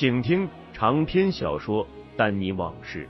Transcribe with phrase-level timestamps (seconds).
[0.00, 1.84] 请听长篇小说
[2.16, 3.08] 《丹尼往事》，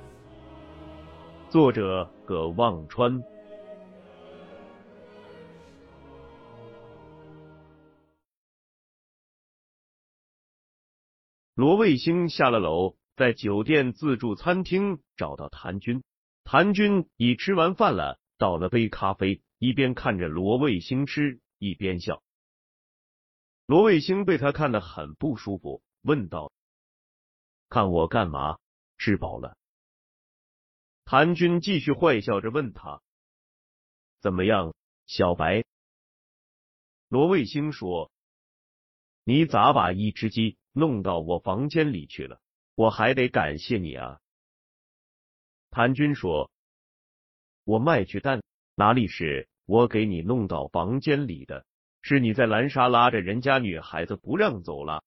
[1.53, 3.23] 作者葛望川。
[11.55, 12.97] 罗卫星下了楼。
[13.17, 16.03] 在酒店自助餐厅找到谭军，
[16.43, 22.23] 谭军已吃完饭了，倒了杯咖啡，一边看着罗卫星吃，一边笑。
[23.67, 26.51] 罗卫星被他看得很不舒服，问道
[27.69, 28.59] ：“看我干嘛？
[28.97, 29.57] 吃饱了？”
[31.05, 33.01] 谭军继续坏笑着问他
[34.21, 34.75] ：“怎么样，
[35.07, 35.65] 小白？”
[37.09, 38.11] 罗卫星说
[39.25, 42.41] ：“你咋把一只鸡弄到我房间里去了？”
[42.79, 44.21] 我还得感谢你啊！
[45.71, 46.49] 谭军说
[47.65, 48.41] ：“我卖去蛋，
[48.77, 51.67] 哪里是我给你弄到房间里的？
[52.03, 55.03] 是你在蓝沙拉着人家女孩子不让走了。”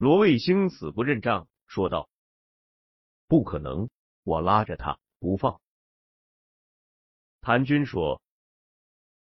[0.00, 2.08] 罗卫星死不认账，说道
[3.28, 3.90] ：“不可能，
[4.24, 5.60] 我拉着他不放。”
[7.42, 8.22] 谭军说：“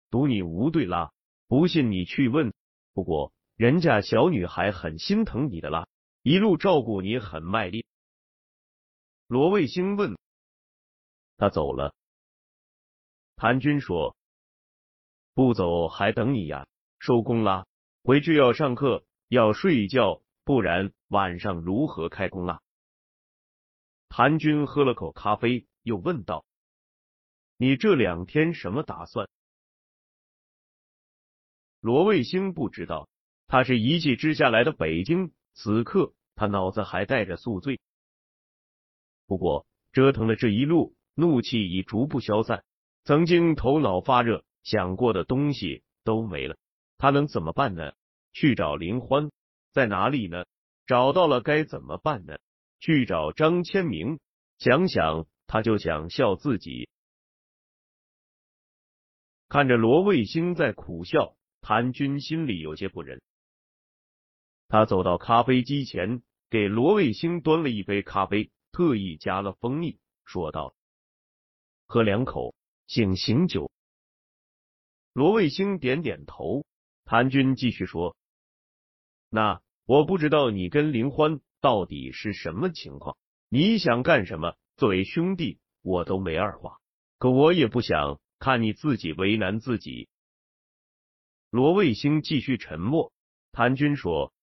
[0.09, 1.11] 赌你无对啦，
[1.47, 2.53] 不信你去问。
[2.93, 5.89] 不过人家小女孩很心疼你的啦。”
[6.23, 7.85] 一路照顾你很卖力。
[9.27, 10.17] 罗卫星问
[11.35, 11.93] ：“他走了？”
[13.35, 14.15] 谭军说
[15.35, 16.65] ：“不走还等你呀，
[16.97, 17.65] 收工啦，
[18.03, 22.61] 回去要上课，要睡觉，不然晚上如何开工啊？”
[24.09, 26.45] 谭军喝了口咖啡，又问道
[27.57, 29.29] ：“你这两天什么打算？”
[31.79, 33.09] 罗卫星不知道，
[33.47, 35.31] 他是一气之下来的北京。
[35.53, 37.79] 此刻他脑子还带着宿醉，
[39.25, 42.63] 不过折腾了这一路，怒气已逐步消散。
[43.03, 46.57] 曾经头脑发热想过的东西都没了，
[46.97, 47.93] 他能怎么办呢？
[48.31, 49.29] 去找林欢，
[49.71, 50.45] 在哪里呢？
[50.85, 52.37] 找到了该怎么办呢？
[52.79, 54.19] 去找张千明，
[54.57, 56.89] 想想他就想笑自己。
[59.47, 63.21] 看着罗卫星在苦笑，谭军心里有些不忍。
[64.67, 70.73] 他走到咖啡机前，给罗卫星端了一杯咖啡，特意加了蜂蜜，说道
[71.85, 72.55] ：“喝两口，
[72.87, 73.69] 醒醒酒。”
[75.13, 76.65] 罗卫星点点头。
[77.03, 78.15] 谭军继续说
[79.33, 83.17] ：“那我不知道你跟林欢到底是什么情况，
[83.49, 84.55] 你想干什么？
[84.75, 86.79] 作为兄弟，我都没二话，
[87.17, 90.09] 可我也不想看你自己为难自己。”
[91.49, 93.13] 罗卫星继续沉默。
[93.53, 94.33] 谭军说。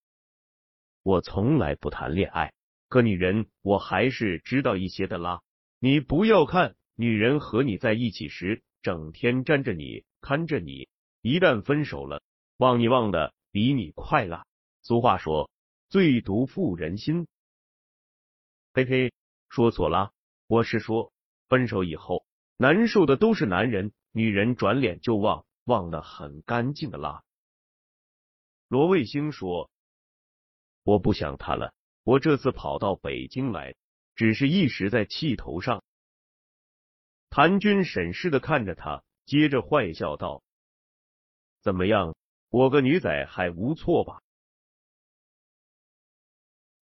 [1.03, 2.53] 我从来不谈恋爱，
[2.89, 5.41] 可女人我还是知道一些的啦。
[5.79, 10.89] 你不要看女人和你在一起时，整天粘着你，看着你，
[11.23, 12.23] 一旦分手了，
[12.59, 14.45] 忘你忘的比你快啦。
[14.89, 15.51] 俗话说，
[15.91, 17.27] 最毒妇人心。
[18.73, 19.13] 嘿嘿，
[19.51, 20.15] 说错了，
[20.47, 21.13] 我是说，
[21.47, 22.25] 分手以后，
[22.57, 27.23] 难受的都是男人，女人转脸就忘，忘的很干净的啦。
[28.69, 29.71] 罗卫星说。
[30.85, 31.75] 我不想他了。
[32.03, 33.75] 我这次跑到北京来，
[34.15, 35.85] 只是一时在气头上。
[37.29, 40.43] 谭军审视的看着他，接着坏笑道
[41.61, 42.17] ：“怎么样，
[42.49, 44.23] 我个女仔还无错吧？”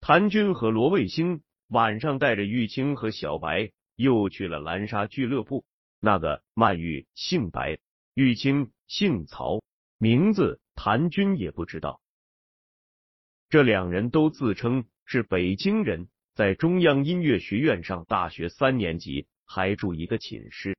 [0.09, 5.65] 谭军和罗卫星晚上带着玉清和小白又去了蓝沙俱乐部。
[5.99, 7.81] 那个曼玉姓白，
[8.15, 9.65] 玉清姓曹，
[9.99, 12.01] 名字谭军也不知道。
[13.49, 20.79] 这两人都自称是北京人，在中央音乐学院上大学三年级，还住一个寝室。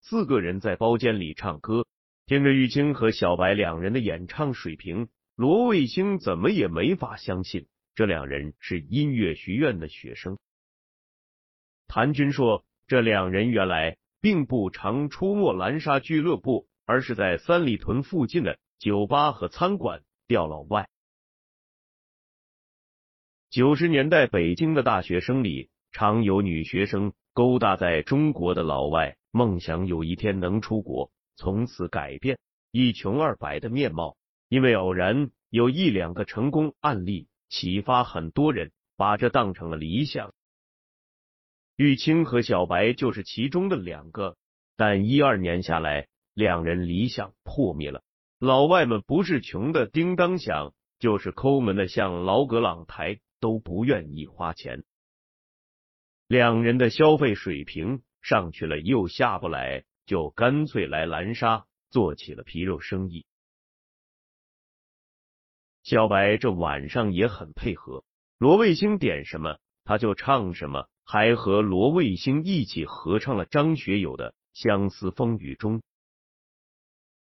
[0.00, 1.86] 四个人在包间里唱歌，
[2.26, 10.38] 听着玉清和小白两人的演唱水平，罗卫星怎么也没法相信这两人是音乐学院的学生。
[11.88, 20.90] 谭军说，这两人原来并不常出没蓝沙俱乐部，而是在三里屯附近的酒吧和餐馆钓老外。
[23.48, 32.38] 九十年代北京的大学生里，常有女学生勾搭在中国的老外，梦想有一天能出国，从此改变
[32.70, 34.18] 一穷二白的面貌。
[34.48, 40.34] 因为偶然有一两个成功案例，启发很多人把这当成了理想。
[41.76, 44.36] 玉清和小白就是其中的两个，
[44.76, 48.02] 但一二年下来，两人理想破灭了。
[48.38, 53.20] 老外们不是穷的叮当响，就是抠门的像劳格朗台。
[53.38, 54.82] 都不愿意花钱，
[56.26, 63.26] 两人的消费水平上去了又下不来，就干脆来蓝沙做起了皮肉生意。
[65.86, 68.02] 小白这晚上也很配合，
[68.38, 75.78] 罗卫星点什么他就唱什么，还和罗卫星一起合唱了张学友的《相思风雨中》。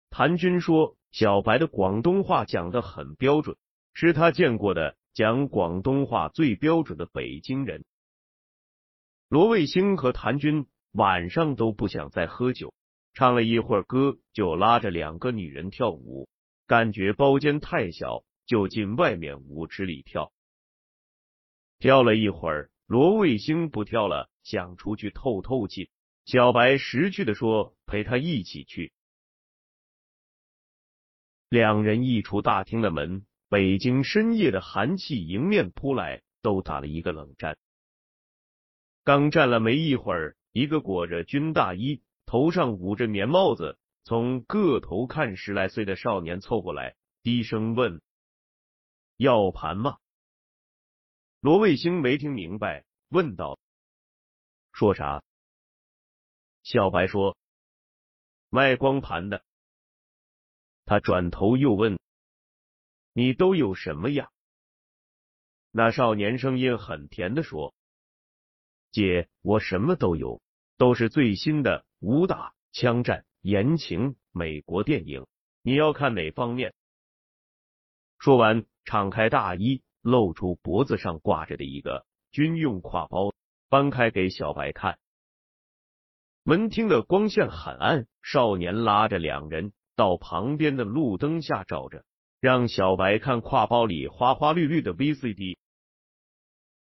[0.09, 3.55] 谭军说，小白的广东话讲的很标准，
[3.93, 4.97] 是他见过的。
[5.13, 7.85] 讲广东话最标准的北京人，
[9.29, 12.73] 罗卫星和谭军晚上都不想再喝酒，
[13.13, 16.27] 唱了一会儿歌就拉着两个女人跳舞，
[16.65, 20.31] 感觉包间太小，就进外面舞池里跳。
[21.79, 25.89] 跳了一会儿，罗卫星不跳了，想出去透透气。
[26.25, 28.93] 小白识趣的说陪他一起去。
[31.49, 33.25] 两人一出大厅的门。
[33.47, 37.57] 北京深夜的寒气迎面扑来，都打了一个冷战。
[39.03, 48.01] 刚站了没一会儿，一个裹着军大衣、头上捂着棉帽子、从个头看十来岁的少年凑过来，低声问
[49.17, 49.97] ：“要盘吗？”
[51.41, 53.59] 罗卫星没听明白，问道
[54.73, 55.23] ：“说啥？”
[56.63, 57.37] 小白说
[58.49, 59.43] ：“卖光盘的。”
[60.85, 61.99] 他转头又问。
[63.13, 64.29] 你都有什么呀？
[65.71, 67.73] 那少年声音很甜的说
[68.91, 70.41] ：“姐，我什么都有，
[70.77, 75.25] 都是最新的武打、枪战、言情、美国电影。
[75.61, 76.73] 你要看哪方面？”
[78.17, 83.33] 说完，敞开大衣，露出脖子上挂着的一个军用挎包，
[83.69, 84.97] 翻开给小白看。
[86.43, 92.03] 门厅的光线很暗，少年拉着两人到旁边的路灯下照着。
[92.41, 95.57] 让小白看挎包里花花绿绿的 VCD，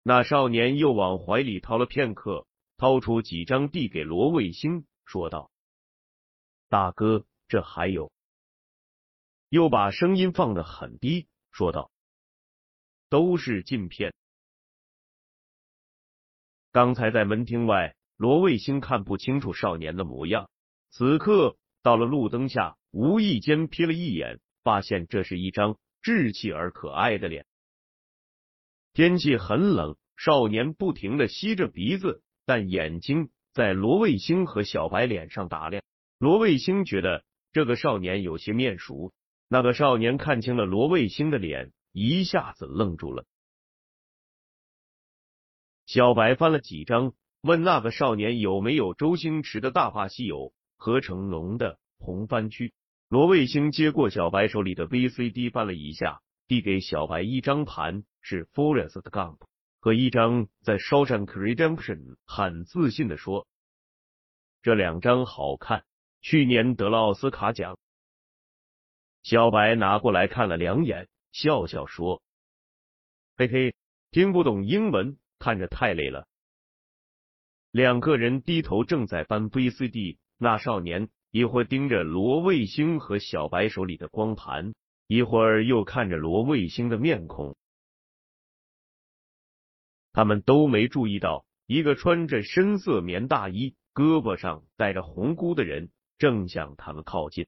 [0.03, 5.49] 那少年又往怀里掏了片刻，掏出几张递给罗卫星，说道
[6.67, 8.11] ：“大哥，这还有。”
[9.49, 11.91] 又把声音放得很低，说道
[13.09, 14.13] ：“都是禁片。”
[16.71, 20.49] 刚才在门厅外，罗卫星看不清楚少年的模样，
[20.89, 24.39] 此刻到了路灯下，无意间瞥了一眼。
[24.63, 27.45] 发现这是一张稚气而可爱的脸。
[28.91, 35.81] 天气很冷，少年不停的吸着鼻子，但眼睛在罗卫星和小白脸上打量。
[36.17, 37.23] 罗卫星觉得
[37.53, 39.13] 这个少年有些面熟。
[39.49, 43.25] 那个少年看清了罗卫星的脸，一下子愣住了。
[45.85, 50.37] 小白翻了几张，问那个少年有没有周星驰的《大话西游》
[50.75, 52.67] 和成龙的《红番区》。
[53.07, 59.37] 罗卫星接过小白手里的 VCD，翻了一下，递给小白一张盘，是 Forest Gump
[59.79, 63.47] 和一张在《Shawshank Redemption》，很自信的说
[64.61, 65.85] ：“这两张好看，
[66.19, 67.77] 去年得了奥斯卡奖。”
[69.27, 72.21] 小白拿过来看了两眼，笑笑说
[73.35, 73.75] ：“嘿嘿，
[74.09, 76.29] 听不懂英文，看着太累了。”
[77.71, 81.09] 两个人低头正在翻 VCD，那少年。
[81.31, 84.73] 一会儿盯着罗卫星和小白手里的光盘，
[85.07, 87.57] 一会儿又看着罗卫星的面孔。
[90.13, 97.45] 他们都没注意到，一个穿着深色棉大衣、胳膊上带着红箍的人正向他们靠近。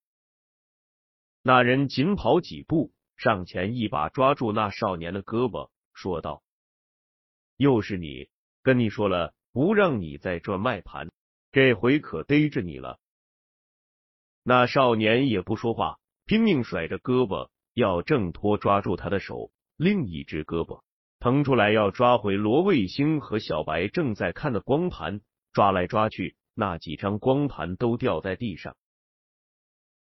[1.41, 6.43] 那人紧跑几步，上前一把抓住那少年的胳膊，说道
[7.55, 8.29] ：“又是你！
[8.61, 11.09] 跟你说了，不让你在这卖盘，
[11.51, 12.99] 这回可逮着你了。”
[14.43, 20.81] 那少年也不说话，拼命甩着胳膊，要挣脱抓住他的手，另一只胳膊
[21.19, 25.21] 腾出来要抓回罗卫星和小白正在看的光盘，
[25.53, 28.75] 抓来抓去，那几张光盘都掉在地上。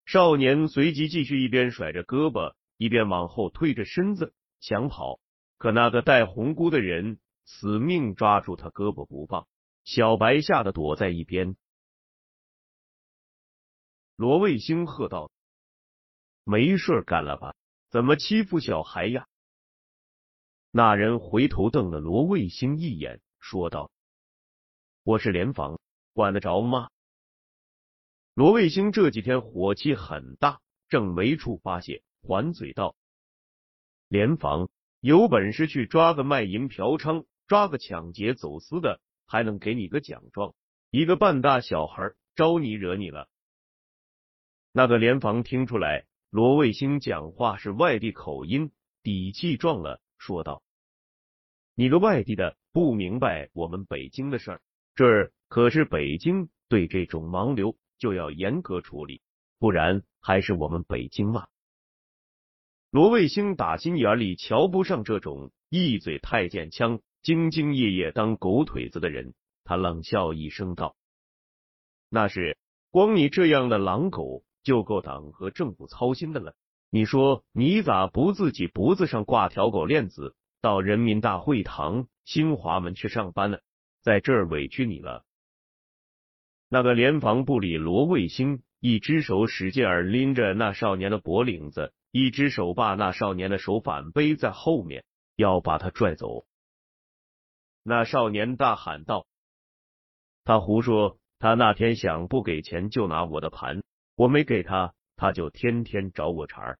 [0.08, 5.20] 少年随即继续一边甩着胳膊，一边往后退着身子想跑，
[5.58, 9.50] 可那个戴红箍的人死命抓住他胳膊不放。
[9.84, 11.58] 小白吓得躲在一边。
[14.16, 15.30] 罗卫星喝道
[16.46, 17.54] ：“没事干了吧？
[17.90, 19.28] 怎么欺负小孩呀？”
[20.72, 23.92] 那人回头瞪了罗卫星一眼，说道
[25.04, 25.78] ：“我是联防，
[26.14, 26.88] 管得着吗？”
[28.38, 32.96] 罗卫星这几天火气很大，正没处发泄，还嘴道
[34.10, 40.54] ：“联防有本事去抓个卖淫嫖娼，抓个抢劫走私的。”还能给你个奖状，
[40.92, 43.28] 一个半大小孩招你惹你了。
[44.72, 50.62] 那个联防听出来罗卫星讲话是外地口音，底气壮了，说道
[51.74, 54.62] ：“你个外地的不明白我们北京的事儿，
[54.94, 59.22] 这儿可是北京，对这种盲流就要严格处理，
[59.60, 61.48] 不然还是我们北京吗？”
[62.92, 67.02] 罗卫星打心眼里瞧不上这种一嘴太监腔。
[67.24, 69.34] 兢兢业业当狗腿子的人，
[69.66, 70.96] 他冷笑一声道
[72.08, 72.58] ：“那是
[72.90, 76.56] 光你这样的狼狗就够党和政府操心的了。
[76.90, 83.58] 你说你咋不自己脖子上挂条狗链子，到人民大会堂新华门去上班呢？
[84.02, 85.26] 在这儿委屈你了。”
[86.70, 95.06] 那个联防部里罗卫星，一只手使劲儿拎着那少年的脖领子，一只手把那少年的手反背在后面，
[95.38, 96.46] 要把他拽走。
[97.84, 99.28] 那少年大喊道
[100.44, 101.18] ：“他胡说！
[101.40, 103.82] 他那天想不给钱就拿我的盘，
[104.16, 106.80] 我没给他，他就天天找我茬儿。”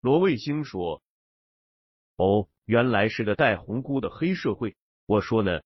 [0.00, 1.02] 罗卫星说
[2.16, 4.76] ：“哦，原来是个戴红箍的黑社会。
[5.06, 5.62] 我说呢。”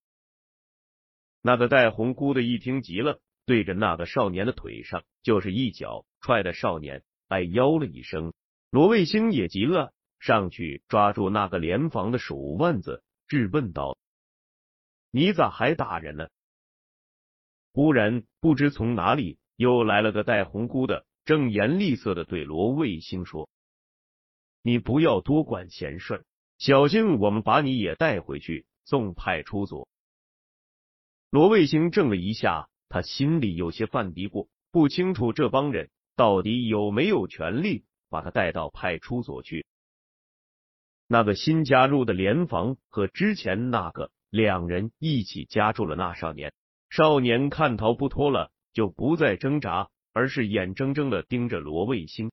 [1.42, 8.32] 那个戴红箍的一听急了，对着那个少年的腿上就是一脚踹的少年哎呦了一声。
[8.70, 13.02] 罗卫星也急了，上去抓住那个联防的手腕子。
[13.26, 13.96] 质问道
[15.12, 16.28] ：“你咋还打人呢？”
[17.72, 23.48] 忽然，不知从哪里又来了个戴红箍的，正颜厉色的对罗卫星说
[24.62, 26.26] ：“你不要多管闲事，
[26.58, 29.88] 小心我们把你也带回去送派出所。”
[31.30, 39.64] 罗卫星怔了一下，他心里有些犯嘀咕，不清楚这帮人到底有没有权利把他带到派出所去。
[41.06, 46.52] 那个新加入的联防和之前那个两人一起夹住了那少年，
[46.88, 52.32] 少年看逃不脱了，就不再挣扎，而是眼睁睁的盯着罗卫星。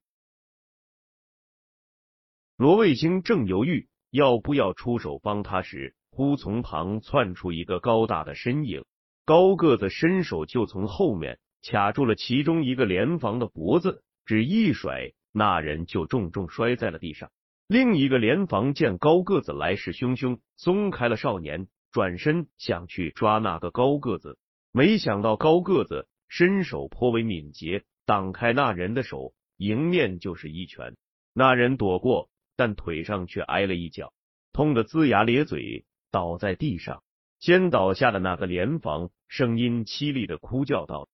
[2.56, 8.86] 罗卫星正犹豫要不要出手帮他时，忽从旁窜出一个高大的身影，
[9.24, 17.29] 高个子伸手就从后面卡住了其中一个联防的脖子，只一甩，那人就重重摔在了地上。
[17.67, 24.39] 另一个联防见高个子来势汹汹，松开了少年，转身想去抓那个高个子，
[24.71, 30.95] 没想到高个子身手颇为敏捷，挡开那人的手，迎面就是一拳。
[31.31, 34.13] 那人躲过，但腿上却挨了一脚，
[34.51, 37.03] 痛得龇牙咧嘴，倒在地上。
[37.39, 41.07] 先倒下的那个联防声音凄厉的哭叫道：“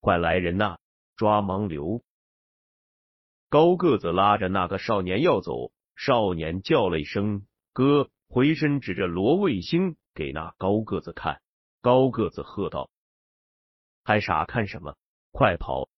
[0.00, 0.78] 快来人呐，
[1.16, 2.02] 抓盲流！”
[3.50, 11.42] 高个子拉着那个少年要走，少年叫了一声“哥”，回身指着罗卫星给那高个子看。
[11.82, 12.88] 高个子喝道
[14.04, 14.96] ：“还傻看什么？
[15.32, 15.90] 快跑！”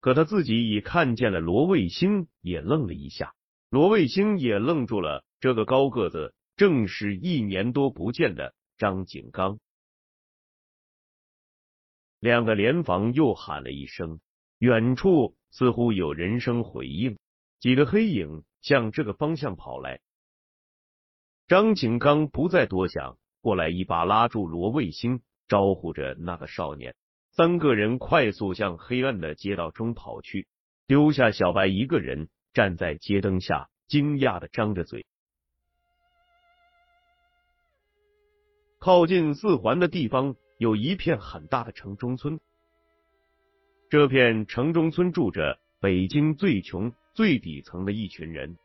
[0.00, 3.34] 可他自己已看见了罗卫星，也愣了一下。
[3.70, 9.58] 罗卫星也愣住了，这个高个子正是一年多不见的张景刚。
[12.20, 14.20] 两个联防又喊了一声，
[14.58, 15.34] 远处。
[15.50, 17.18] 似乎有人声回应，
[17.58, 20.00] 几个黑影向这个方向跑来。
[21.46, 26.94] 张景刚不再多想，过来一把拉住罗卫星，招呼着那个少年。
[27.30, 30.46] 三个人快速向黑暗的街道中跑去，
[30.86, 35.06] 丢下小白一个人站在街灯下，惊讶的张着嘴。
[38.80, 42.38] 靠近四环的地方有一片很大的城中村。
[43.90, 48.56] 这片城中村住着北京最穷、最底层的一群人，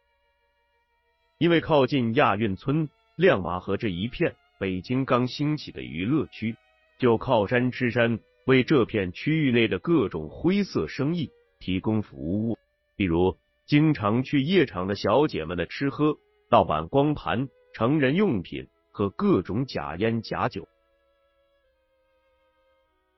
[1.39, 6.55] 因为靠近亚运村、亮马河这一片北京刚兴起的娱乐区，
[6.99, 12.57] 就靠山吃山，为这片区域内的各种灰色生意提供服务，
[12.95, 16.17] 比如经常去夜场的小姐们的吃喝、
[16.51, 20.65] 盗版光盘、成人用品和各种假烟假酒。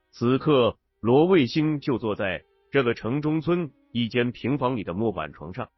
[0.10, 0.80] 此刻。
[1.02, 5.70] 罗卫星就坐在这个城中村一间平房里的木板床上，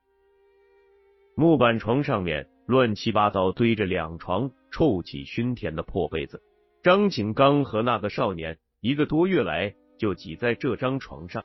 [1.36, 6.42] 木板床上面乱七八糟堆着两床臭气熏天的破被子。
[6.82, 11.44] 张景刚和那个少年一个多月来就挤在这张床上。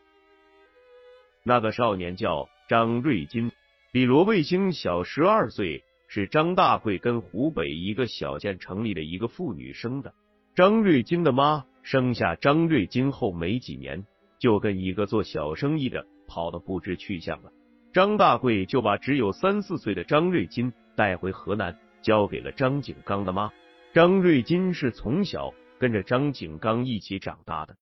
[1.42, 3.50] 那个少年叫张瑞金，
[3.90, 5.82] 比罗卫星小十二岁，
[6.14, 10.12] 是张大贵跟湖北一个小县城里的一个妇女生的。
[10.54, 14.04] 张瑞金的妈生下张瑞金后没几年，
[14.38, 17.50] 就跟一个做小生意的跑得不知去向了。
[17.94, 23.50] 张大贵就把只有三四岁的张瑞金带回河南，交给了张景刚的妈。
[23.94, 27.78] 张瑞金是从小跟着张景刚一起长大的。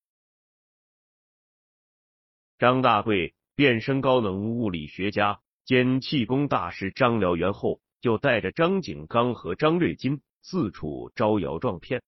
[2.61, 12.03] 张大贵变身高能物理学家兼气功大师张辽元后，就带着张景刚和张瑞金四处招摇撞骗。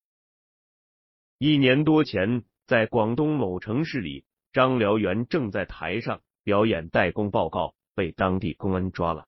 [1.39, 9.27] 一年多前，在广东某城市里，张辽元正在台上表演代工报告，被当地公安抓了。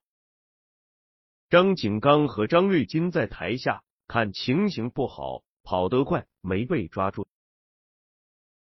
[1.49, 7.27] 张景刚和张瑞金在台下看情形不好，跑得快，没被抓住。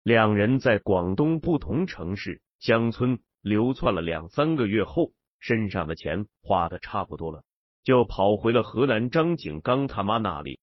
[0.03, 7.43] 两人在广东不同城市、乡村流窜了两三个月后，身上的钱花的差不多了，
[7.83, 10.59] 就跑回了河南张景刚他妈那里。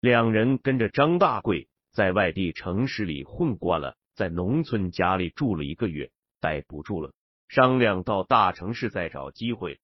[0.00, 7.12] 两人跟着张大贵在外地城市里混惯了，在农村家里住了一个月，待不住了，
[7.48, 9.80] 商量到大城市再找机会。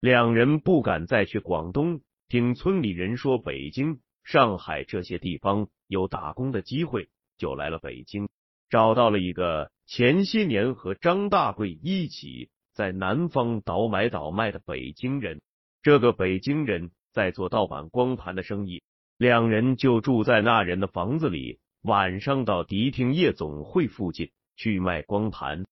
[0.00, 8.30] 两人不敢再去广东，听村里人说北京、上海这些地方有打工的机会，就来了北京，
[8.70, 15.40] 找到了一个前些年和张大贵一起在南方倒买倒卖的北京人。
[15.82, 16.90] 这个北京人。
[17.12, 18.84] 在做盗版光盘的生意，
[19.16, 25.66] 两人就住在那人的房子里，晚上到迪厅夜总会附近去卖光盘。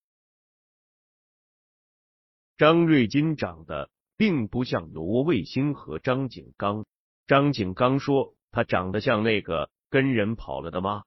[2.57, 6.85] 张瑞金长得并不像罗卫星和张景刚，
[7.29, 11.05] 张景刚说他长得像那个跟人跑了的妈。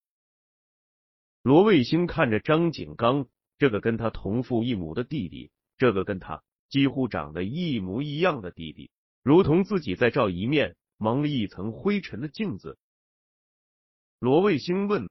[1.44, 8.92] 罗卫星看着张景刚这个跟他同父异母的弟弟，这个跟他几乎长得一模一样的弟弟。
[9.24, 12.78] 如同自己在照一面蒙了一层灰尘的镜子。
[14.20, 15.10] 罗卫星问：“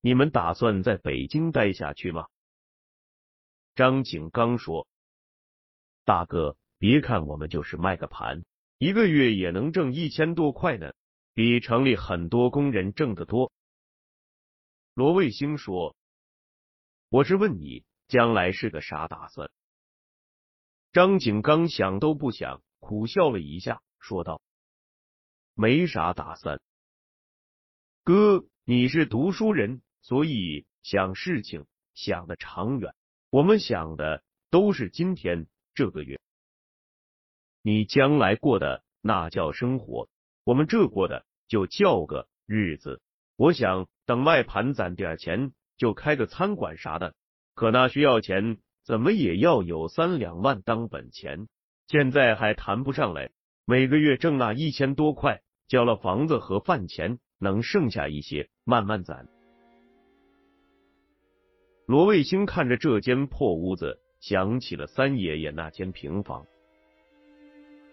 [0.00, 2.28] 你们打算在北京待下去吗？”
[3.74, 4.86] 张景刚说
[6.06, 8.44] ：“大哥，别看我们就是卖个盘，
[8.78, 10.92] 一个月也能挣一千多块呢，
[11.34, 13.50] 比城里很多工人挣得多。”
[14.94, 15.96] 罗卫星说
[17.10, 19.50] ：“我是问你，将来是个啥打算？”
[20.92, 22.62] 张景刚想都不想。
[22.80, 24.40] 苦笑了一下，说道
[25.54, 26.60] ：“没啥打算。
[28.04, 32.94] 哥，你是读书人，所以想事情想的长远。
[33.30, 36.20] 我们想的都是今天这个月，
[37.62, 40.08] 你将来过的那叫生活，
[40.44, 43.02] 我们这过的就叫个日子。
[43.34, 47.14] 我想等卖盘攒点钱，就开个餐馆啥的。
[47.58, 51.48] 可那需要钱，怎么也要有三两万当本钱。”
[51.90, 53.30] 现在还谈不上来，
[53.66, 59.26] 每个月挣那一千多块，交了房子和饭钱，能剩下一些，慢慢攒。
[61.88, 66.46] 罗卫星看着这间破屋子，想起了三爷爷那间平房。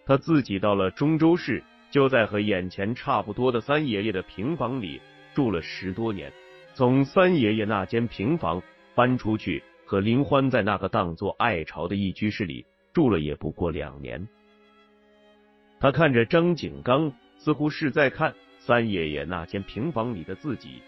[0.04, 5.00] 他自己到了中州市，就在和眼前差不多的三爷爷的平房里
[5.34, 6.32] 住了十多年。
[6.74, 8.62] 从三爷爷那间平房
[8.96, 12.66] 搬出去，和林欢在那个当做爱巢的一居室里。
[12.92, 14.26] 住了也不过两年，
[15.78, 20.80] 他看着张景刚，似乎是在看三爷爷那间平房里的自己。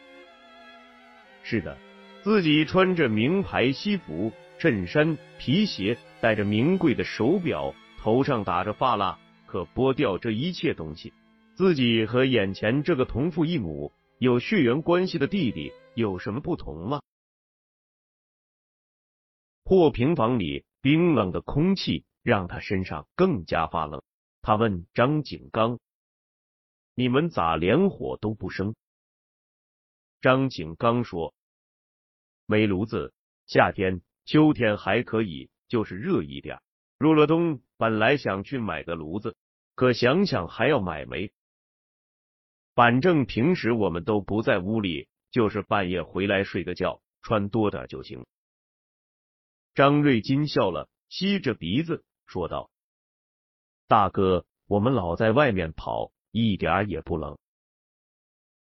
[1.43, 1.77] 是的，
[2.23, 11.13] 自己穿着名牌西服、衬衫、皮鞋，戴着名贵的手表，头上打着发蜡，可剥掉这一切东西，
[11.55, 17.03] 自己和眼前这个同父异母、有血缘关系的弟弟有什么不同吗？
[19.69, 20.65] 破平房里。
[20.81, 24.03] 冰冷的空气让他身上更加发冷。
[24.41, 25.79] 他问张景刚
[26.95, 28.75] ：“你们咋连火都不生？”
[30.23, 31.35] 张景刚说
[32.47, 33.13] ：“没炉子，
[33.47, 36.63] 夏天、秋天还可以，就是热一点。
[36.97, 39.37] 入了冬，本来想去买个炉子，
[39.75, 41.31] 可想想还要买煤。
[42.75, 48.25] 反正平时我们都不在屋里，就是半夜回来睡个觉，穿多点就行。”
[49.79, 52.69] 张瑞金笑了，吸着鼻子说道
[53.87, 57.39] ：“大哥，我们老在外面跑，一点也不冷。”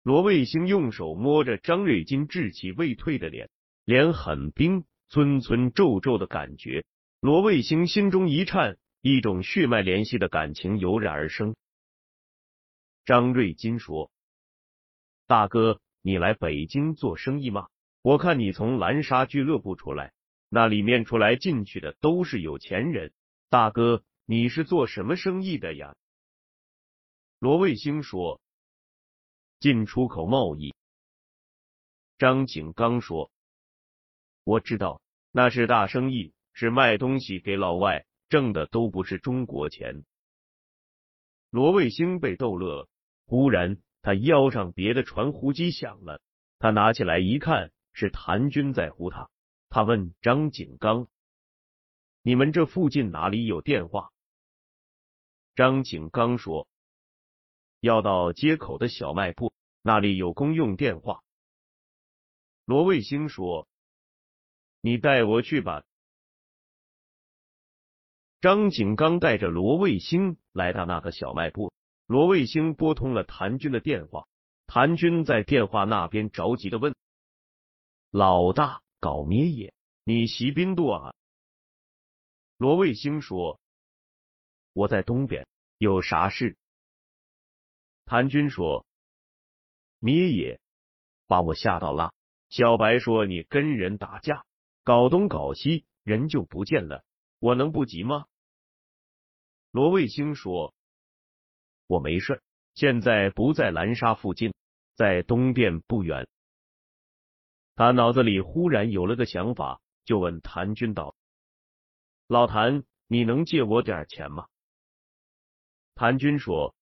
[0.05, 3.51] 罗卫星用手摸着张瑞金稚气未退的脸，
[3.85, 6.85] 脸很冰，村村皱皱的感觉。
[7.19, 11.57] 罗卫星心中一颤，一种血脉联系的感情油然而生。
[13.05, 14.12] 张瑞金说
[15.27, 17.67] ：“大哥，你来北京做生意吗？
[18.03, 20.12] 我看你从蓝沙俱乐部出来，
[20.55, 23.15] 那里面出来进去的都是有钱人。
[23.49, 25.97] 大哥，你是做什么生意的呀？”
[27.41, 28.38] 罗卫星说。
[29.61, 30.75] 进出口贸易，
[32.19, 33.31] 张景刚说
[34.45, 40.05] ：“我知道那是大生意，是卖东西给老外，挣的都不是中国钱。”
[41.49, 42.88] 罗卫星被逗乐。
[43.25, 46.21] 忽然，他腰上别的传呼机响了，
[46.59, 49.31] 他拿起来一看，是谭军在呼他。
[49.75, 51.09] 他问张景刚
[52.21, 54.11] ：“你们这附近哪里有电话？”
[55.57, 56.69] 张景刚说。
[57.81, 61.25] 要到街口的小卖部，那里有公用电话。
[62.65, 63.67] 罗卫星说
[64.83, 65.83] ：“你带我去吧。”
[68.41, 71.73] 张景刚带着罗卫星来到那个小卖部，
[72.07, 74.29] 罗卫星拨通了谭军的电话。
[74.67, 76.95] 谭军在电话那边着急的问
[78.13, 79.73] ：“老大，搞咩嘢？
[80.05, 81.15] 你骑兵多啊？”
[82.57, 83.59] 罗卫星说
[84.73, 85.45] ：“我在东边，
[85.79, 86.57] 有啥事？”
[88.07, 88.87] 谭军说
[89.99, 90.61] ：“咩也，
[91.27, 92.15] 把我吓到了。
[92.49, 94.45] 小白说你跟人打架，
[94.85, 97.05] 搞东搞西，人就不见了。
[97.41, 98.27] 我能不急吗？”
[99.73, 100.73] 罗卫星说
[101.88, 102.41] ：“我没事，
[102.75, 104.55] 现在不在蓝沙附近，
[104.95, 106.29] 在东边不远。”
[107.75, 111.15] 他脑子里忽然有了个想法，就问谭军道
[112.29, 114.47] ：“老谭，你能借我点钱吗？”
[115.95, 116.75] 谭军说。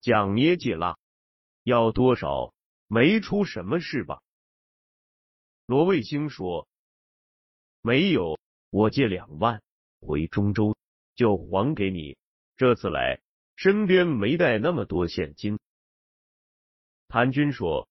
[0.00, 0.96] 讲捏借啦，
[1.62, 2.54] 要多少？
[2.86, 4.22] 没出什么事吧？
[5.66, 6.66] 罗卫星说
[7.82, 8.38] ：“没有，
[8.70, 9.62] 我借两万
[10.00, 10.74] 回中州
[11.14, 12.16] 就还给你。
[12.56, 13.20] 这次来
[13.56, 15.58] 身边没带那么多现金。”
[17.06, 17.86] 谭军说：“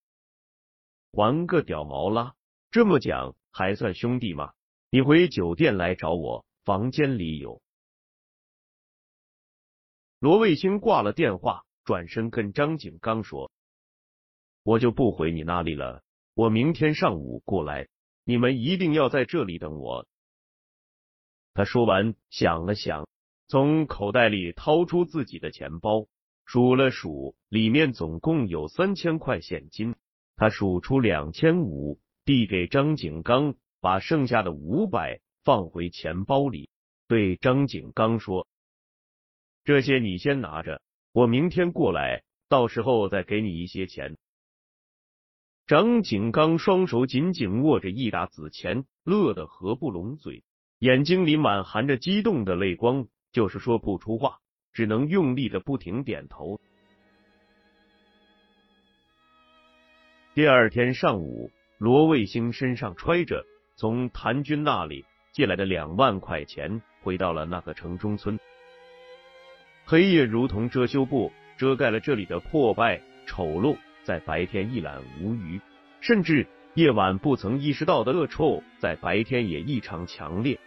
[1.11, 2.35] 还个屌毛啦！
[2.71, 4.53] 这么讲还算兄弟吗？
[4.89, 7.61] 你回酒店来找我，房间里有。”
[10.19, 11.65] 罗卫星挂了电话。
[11.85, 13.51] 转身跟张景刚说
[14.61, 16.03] ：“我就不回你那里了，
[16.35, 17.87] 我明天上午过来，
[18.25, 20.05] 你们一定要在这里等我。”
[21.55, 23.07] 他说完，想了想，
[23.47, 26.05] 从口袋里掏出自己的钱包，
[26.45, 29.95] 数了数，里面总共有三千块现金。
[30.39, 36.69] 他数出两千五，递给张景刚，把剩下的五百放回钱包里，
[37.09, 38.47] 对张景刚说
[39.65, 44.15] ：“这些你先拿着。”我明天过来，到时候再给你一些钱。
[45.67, 50.45] 张景刚双手紧紧握着一沓子钱，乐得合不拢嘴，
[50.79, 54.39] 眼睛里满含着激动的泪光，就是说不出话，
[54.71, 56.61] 只能用力的不停点头。
[60.35, 63.43] 第二天上午，罗卫星身上揣着
[63.75, 68.39] 从谭军那里借来的两万块钱，回到了那个城中村。
[69.85, 75.59] 黑夜如同遮羞布，遮盖了这里的破败丑陋，在白天一览无余。
[75.99, 80.59] 甚至夜晚不曾意识到的恶臭，在白天也异常强烈。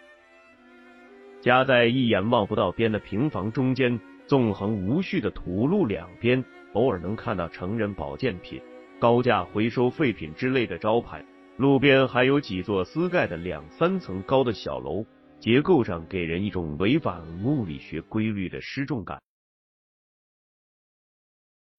[1.40, 8.60] 夹在一眼望不到边的平房中间，纵横无序的土路两边，偶尔能看到成人保健品、
[9.02, 11.26] 高价回收废品之类的招牌。
[11.56, 15.04] 路边还有几座私盖的两三层高的小楼。
[15.40, 19.20] 结构上给人一种违反物理学规律的失重感。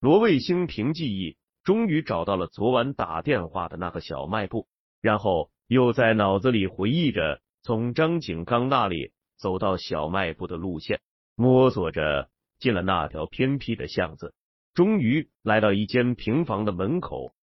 [0.02, 4.68] 罗卫星凭记忆，终于找到了昨晚打电话的那个小卖部，
[5.00, 11.00] 然后又在脑子里回忆着从张景刚那里走到小卖部的路线，
[11.38, 14.36] 摸索着进了那条偏僻的巷子，
[14.74, 17.36] 终于来到一间平房的门口。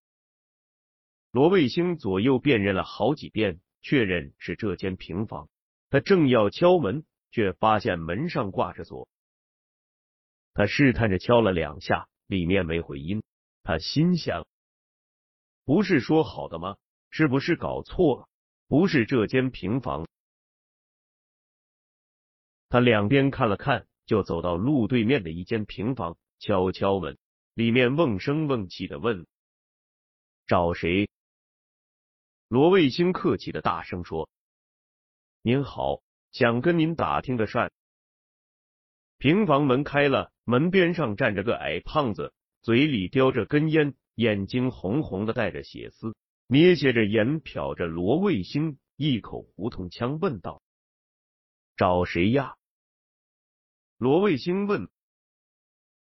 [1.30, 5.48] 罗卫星左右辨认了好几遍，确认是这间平房。
[5.88, 9.08] 他正要敲门，却发现门上挂着锁。
[10.54, 13.22] 他试探着敲了两下，里面没回音。
[13.62, 14.46] 他心想：
[15.64, 16.76] 不是说好的吗？
[17.10, 18.28] 是不是搞错了？
[18.66, 20.08] 不是这间平房。
[22.68, 27.16] 他两边看了看，就走到路对面的一间平房，敲敲门。
[27.54, 29.26] 里面瓮声瓮气的问
[30.48, 31.08] ：“找谁？”
[32.48, 34.28] 罗卫星客气的大声说。
[35.42, 37.70] 您好，想跟您打听个事。
[39.18, 46.14] 平房门开了，门边上站着个矮胖子，嘴里叼着根烟，眼睛红红的带着血丝，
[46.46, 50.62] 捏斜着眼瞟着罗卫星，一口胡同腔问道
[51.76, 52.56] ：“找谁呀？”
[53.98, 54.88] 罗卫星问：“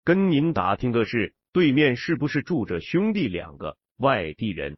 [0.08, 4.78] 跟您打听个事，对面是不是住着兄弟两个外地人？”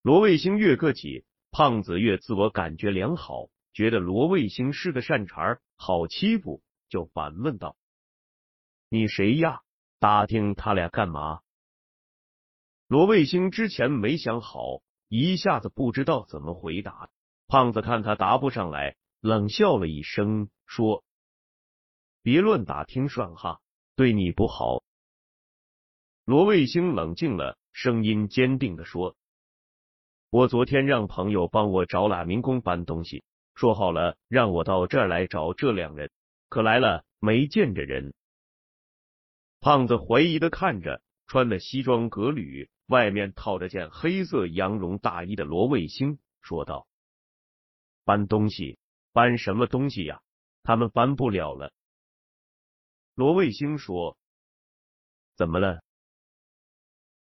[0.00, 7.76] 罗卫星越客气，胖子越自我感觉良好，觉得罗卫星是个善茬，好欺负，就反问道
[8.88, 9.62] ：“你谁呀？
[9.98, 11.40] 打听他俩干嘛？”
[12.86, 17.10] 罗卫星之前没想好，一下子不知道怎么回答。
[17.48, 21.02] 胖子看他答不上来，冷笑了一声，说。
[22.22, 23.60] 别乱打听算哈，
[24.00, 24.82] 对你不好。
[26.24, 29.14] 罗卫星冷静了，声音坚定的说
[30.32, 36.10] ：“我昨天让朋友帮我找喇民工搬东西，说好了让我到这儿来找这两人，
[36.48, 38.14] 可来了没见着人。”
[39.60, 46.86] 胖子怀疑的看着穿的西装革履、外面套着件黑色羊绒大衣的罗卫星，说道
[48.06, 48.78] ：“搬东西？
[49.12, 50.22] 搬什么东西呀？
[50.62, 51.70] 他们搬不了了。”
[53.20, 54.16] 罗卫星说
[55.36, 55.82] ：“怎么了？”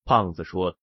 [0.08, 0.78] 胖子说：“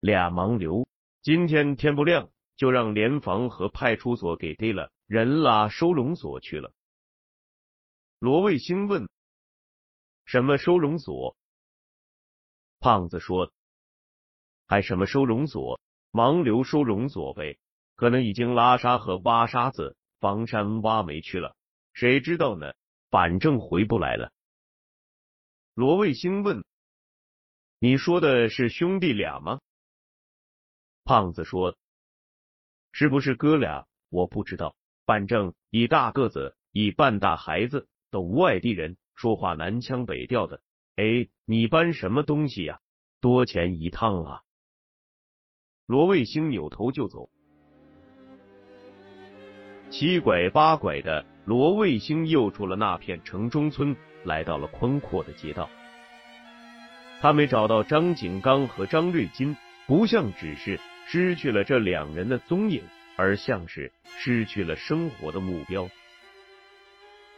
[0.00, 0.88] 俩盲流，
[1.20, 6.72] 今天天不亮就让联防和派出所给逮了，人拉收容所去了。”
[8.18, 9.10] 罗卫星问
[10.24, 11.36] ：“什么收容所？”
[12.80, 13.52] 胖子说
[14.66, 15.78] ：“还什么收容所？
[16.12, 17.58] 盲流收容所呗，
[17.94, 21.54] 可能已经拉沙和挖沙子、房山挖煤去了，
[21.92, 22.72] 谁知道呢？”
[23.10, 24.32] 反正回不来了。
[25.74, 26.64] 罗卫星问
[27.78, 29.60] ：“你说的是兄弟俩吗？”
[31.04, 31.76] 胖子说
[32.92, 33.86] ：“是不是哥俩？
[34.10, 34.74] 我不知道。
[35.06, 40.60] 反正一大个子，一半大孩子，都外地人，说话南腔北调的。
[40.96, 42.80] 哎，你搬什么东西呀？
[43.20, 44.42] 多钱一趟啊？”
[45.86, 47.30] 罗卫星扭头就走，
[49.90, 51.24] 七拐八拐的。
[51.48, 55.70] 罗卫星又出了那片城中村，来到了宽阔的街道。
[57.22, 59.56] 他没找到张景刚和张瑞金，
[59.86, 62.82] 不像只是失去了这两人的踪影，
[63.16, 65.88] 而像是失去了生活的目标。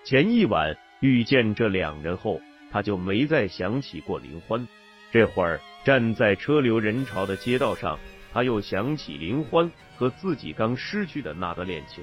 [0.03, 2.40] 前一晚遇见这两人后，
[2.73, 4.66] 他就没再想起过林欢。
[5.12, 7.96] 这会儿站在车流人潮的街道上，
[8.33, 12.03] 他又想起林欢和自己刚失去的那段恋情。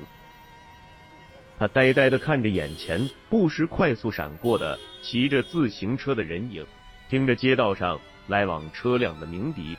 [1.60, 6.64] 他呆呆的看着眼前不时快速闪过的骑着自行车的人影，
[7.10, 9.76] 听着街道上来往车辆的鸣笛。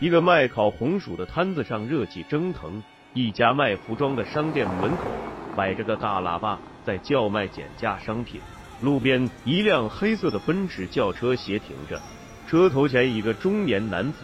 [0.00, 5.04] 一个卖烤红薯的摊子上热气蒸腾，一家卖服装的商店门口
[5.56, 8.40] 摆着个大喇叭在叫卖减价商品。
[8.82, 12.02] 路边一辆黑色的奔驰轿车斜停着，
[12.48, 14.18] 车头前一个中年男子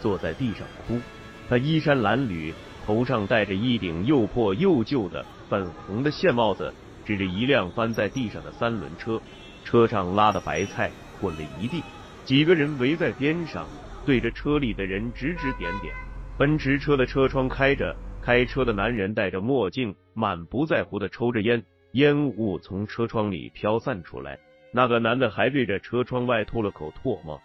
[0.00, 1.00] 坐在地上哭，
[1.48, 2.52] 他衣衫褴褛，
[2.84, 5.24] 头上戴着一顶又破又旧的。
[5.48, 6.72] 粉红的线帽子
[7.04, 9.20] 指着一辆翻在地上的三轮车，
[9.64, 10.90] 车上拉的白菜
[11.20, 11.82] 滚了一地。
[12.24, 13.66] 几个人围在边上，
[14.06, 15.94] 对着车里的人指指点点。
[16.38, 24.38] 奔驰车的车窗开着，开车的男人戴着墨镜，满不在乎的抽着烟，烟雾从车窗里飘散出来。
[24.72, 27.40] 那个男的还对着车窗外吐了口唾沫。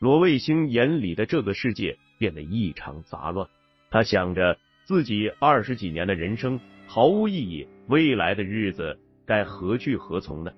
[0.00, 3.48] 罗卫星眼里的这个世界变得异常杂乱，
[3.90, 4.58] 他想着。
[4.86, 10.52] 自己二十几年的人生毫无意义，未来的日子该何去何从呢？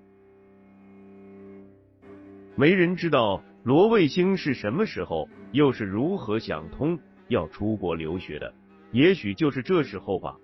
[2.57, 8.53] 没人知道罗卫星是什么时候，又是如何想通要出国留学的。
[8.90, 10.37] 也许就是这时候吧。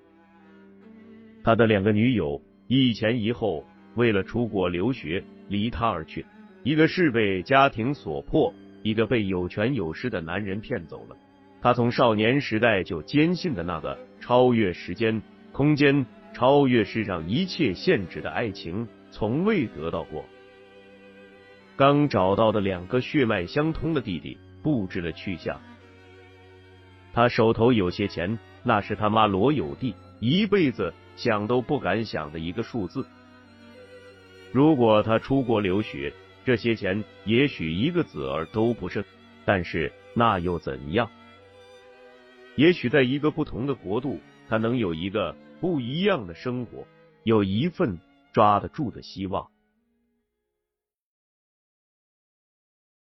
[1.42, 6.25] 他的两个女友一前一后，为了出国留学离他而去，
[6.62, 11.16] 一个是被家庭所迫，一个被有权有势的男人骗走了。
[11.61, 20.25] 他从少年时代就坚信的那个超越时间、空间、超越世上一切限制的爱情，从未得到过。
[21.77, 25.61] 刚找到的两个血脉相通的弟弟不知了去向。
[27.12, 33.07] 他手头有些钱，那是他妈罗有弟一辈子想都不敢想的一个数字。
[34.51, 36.12] 如果他出国留学，
[36.44, 39.05] 这些钱也许一个子儿都不剩。
[39.44, 41.11] 但是那又怎样？
[42.55, 46.87] 也许在一个不同的国度，他能有一个不一样的生活，
[47.24, 47.98] 有一份
[48.33, 49.48] 抓得住的希望。